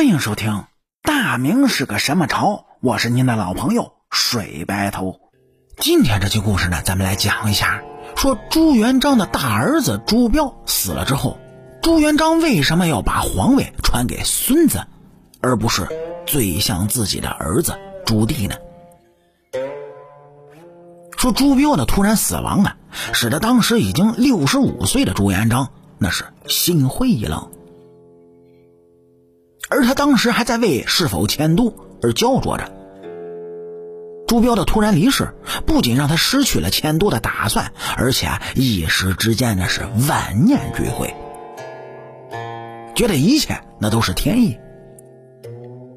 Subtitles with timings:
[0.00, 0.50] 欢迎收听
[1.02, 2.46] 《大明是个什么朝》，
[2.80, 5.20] 我是您的老朋友水白头。
[5.76, 7.82] 今天这期故事呢，咱们来讲一下，
[8.16, 11.38] 说朱元璋的大儿子朱标死了之后，
[11.82, 14.86] 朱元璋为什么要把皇位传给孙子，
[15.42, 15.86] 而不是
[16.24, 18.54] 最像自己的儿子朱棣呢？
[21.18, 22.78] 说朱标的突然死亡啊，
[23.12, 27.50] 使得当时已经六十五岁的朱元璋那是心灰意冷。
[29.70, 31.72] 而他当时还在为是否迁都
[32.02, 32.72] 而焦灼着。
[34.26, 35.32] 朱标的突然离世，
[35.66, 41.14] 不仅让他失去了迁都的打算，而且一时之间那是万念俱灰，
[42.94, 44.58] 觉得一切那都是天意。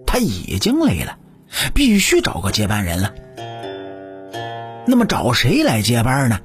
[0.06, 1.18] 他已经累了，
[1.74, 3.14] 必须找个接班人了。
[4.86, 6.40] 那么找谁来接班呢？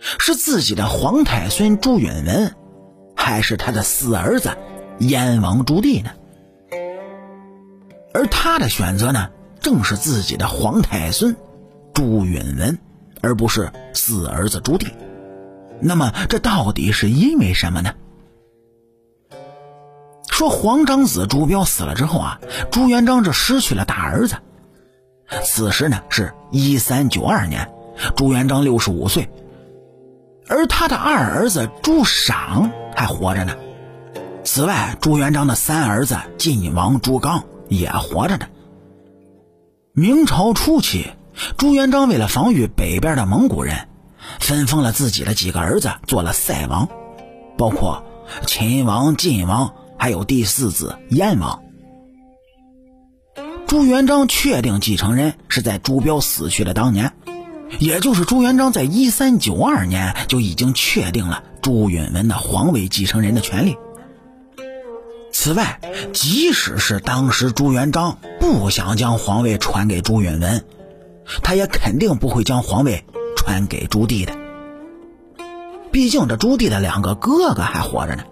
[0.00, 2.54] 是自己的皇太孙朱允文，
[3.16, 4.56] 还是他的四儿子
[4.98, 6.10] 燕王朱棣呢？
[8.16, 9.28] 而他的选择呢，
[9.60, 11.36] 正是自己的皇太孙
[11.92, 12.78] 朱允文，
[13.20, 14.90] 而不是四儿子朱棣。
[15.80, 17.92] 那么，这到底是因为什么呢？
[20.30, 24.36] 说皇长子朱标死了之后啊，朱元璋这失去了大儿子。
[25.44, 27.70] 此时呢，是一三九二年，
[28.16, 29.28] 朱元璋六十五岁，
[30.48, 33.54] 而他的二儿子朱赏还活着呢。
[34.42, 37.44] 此外，朱元璋的三儿子晋王朱刚。
[37.68, 38.48] 也活着的。
[39.92, 41.06] 明朝初期，
[41.56, 43.88] 朱元璋为了防御北边的蒙古人，
[44.40, 46.88] 分封了自己的几个儿子做了塞王，
[47.56, 48.04] 包括
[48.46, 51.62] 秦王、晋王，还有第四子燕王。
[53.66, 57.12] 朱元璋确定继承人是在朱标死去的当年，
[57.78, 63.76] 也就是朱元璋在一三九二年就已经确定了朱允文的皇位继承人的权利。
[65.46, 65.78] 此外，
[66.12, 70.64] 即使是当时朱元璋不想将皇位传给朱允文，
[71.40, 73.04] 他也肯定不会将皇位
[73.36, 74.32] 传给朱棣的。
[75.92, 78.24] 毕竟这朱棣的两个哥哥还活着呢。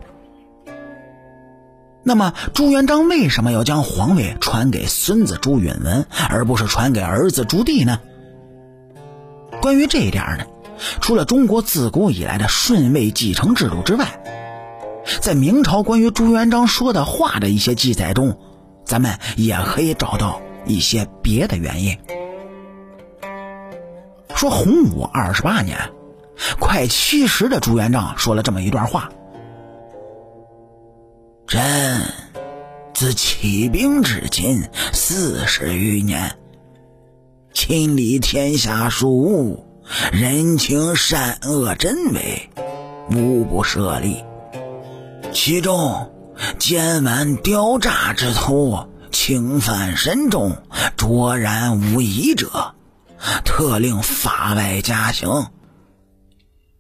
[2.03, 8.01] 那么，朱元璋为什么要将皇位传给孙子朱允文，而不是传给儿子朱棣呢？
[9.63, 10.47] 关于这一点呢，
[11.01, 14.21] 除了中国自古以来的顺位继承制度之外，
[15.25, 18.37] 在明朝关于朱元璋说的话的一些记载中，
[18.85, 21.99] 咱们也可以找到一些别的原因。
[24.35, 25.79] 说洪武二十八年，
[26.61, 29.11] 快七十的朱元璋说了这么一段话
[31.49, 32.03] ：“朕
[32.93, 34.63] 自起兵至今
[34.93, 36.37] 四十余年，
[37.55, 39.65] 亲历天下庶务，
[40.13, 42.51] 人情善恶真伪，
[43.11, 44.23] 无不设立。”
[45.35, 46.13] 其中，
[46.61, 50.57] 奸顽刁诈之徒，侵犯慎重，
[50.97, 52.75] 卓然无疑者，
[53.45, 55.49] 特令法外加刑，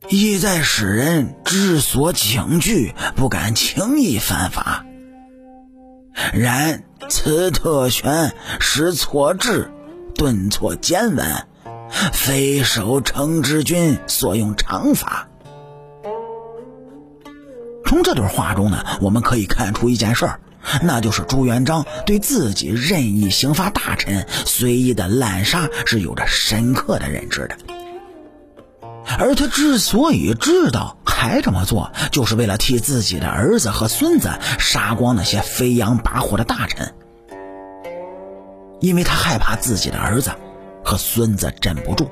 [0.08, 4.86] 意在使人知所警惧，不敢轻易犯法。
[6.32, 9.72] 然此特权使错治，
[10.14, 11.48] 顿挫奸顽，
[12.12, 15.28] 非守成之君所用常法。
[17.94, 20.40] 从这段话中呢，我们可以看出一件事儿，
[20.82, 27.56] 那就是朱元璋对自己任意刑罚大臣、随意的滥杀是有着深刻的认知的。
[29.16, 34.28] 而他之所以知道还这么做，就是为了替自己的儿子和孙子
[34.58, 36.92] 杀光那些飞扬跋扈的大臣，
[38.80, 40.32] 因为他害怕自己的儿子
[40.84, 42.10] 和孙子镇不住。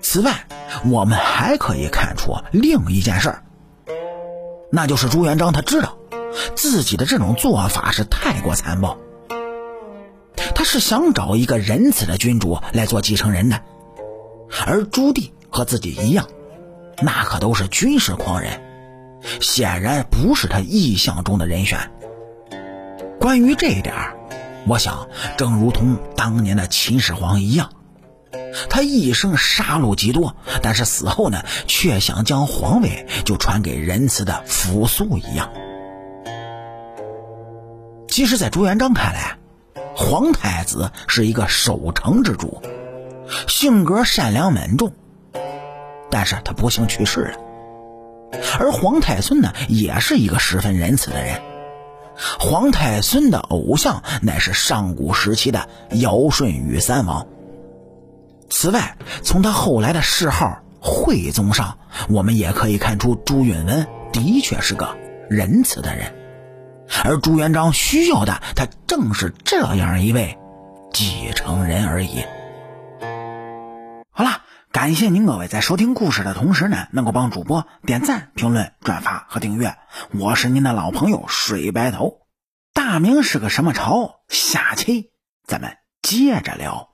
[0.00, 0.46] 此外，
[0.84, 3.42] 我们还可以看出另一件事儿。
[4.70, 5.98] 那就是朱元璋，他知道
[6.54, 8.98] 自己的这种做法是太过残暴，
[10.54, 13.60] 他是想找一个仁慈的君主来做继承人的，
[14.66, 16.26] 而朱棣和自己一样，
[17.02, 18.60] 那可都是军事狂人，
[19.40, 21.90] 显然不是他意象中的人选。
[23.18, 23.94] 关于这一点，
[24.66, 27.70] 我想正如同当年的秦始皇一样。
[28.68, 35.50] 他一生杀戮极多，但是死后呢，却想将皇位就传给仁慈的扶苏一样。
[38.08, 39.38] 其实，在朱元璋看来，
[39.94, 42.60] 皇太子是一个守成之主，
[43.46, 44.92] 性格善良稳重，
[46.10, 47.38] 但是他不幸去世了。
[48.58, 51.40] 而皇太孙呢，也是一个十分仁慈的人。
[52.40, 57.26] 皇太孙的偶像乃是上古时期的尧舜禹三王。
[58.50, 61.78] 此外，从他后来的谥号“惠宗”上，
[62.08, 64.96] 我们也可以看出朱允文的确是个
[65.28, 66.14] 仁慈的人。
[67.04, 70.38] 而朱元璋需要的，他正是这样一位
[70.92, 72.24] 继承人而已。
[74.10, 74.42] 好了，
[74.72, 79.76] 感谢您各位在收听故事的同时呢，能够帮主播点赞、评论、转发和订阅。
[80.18, 82.22] 我是您的老朋友水白头。
[82.72, 84.20] 大明是个什么朝？
[84.28, 85.10] 下期
[85.46, 86.88] 咱们接着聊。